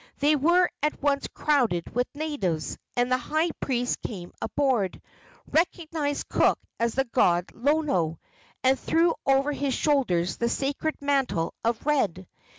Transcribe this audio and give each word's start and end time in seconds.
They 0.17 0.35
were 0.35 0.67
at 0.81 0.99
once 1.03 1.27
crowded 1.27 1.93
with 1.93 2.07
natives, 2.15 2.75
and 2.97 3.11
the 3.11 3.19
high 3.19 3.51
priest 3.59 4.01
came 4.01 4.33
aboard, 4.41 4.99
recognized 5.51 6.27
Cook 6.27 6.57
as 6.79 6.95
the 6.95 7.03
god 7.05 7.51
Lono, 7.53 8.19
and 8.63 8.79
threw 8.79 9.13
over 9.27 9.51
his 9.51 9.75
shoulders 9.75 10.37
the 10.37 10.49
sacred 10.49 10.95
mantle 11.01 11.53
of 11.63 11.85
red. 11.85 12.27